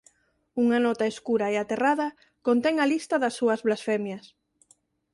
Unha 0.63 0.79
nota 0.85 1.09
escura 1.13 1.45
e 1.53 1.55
aterrada 1.59 2.07
contén 2.47 2.75
a 2.79 2.89
lista 2.91 3.15
das 3.23 3.33
súas 3.39 3.59
blasfemias. 3.67 4.25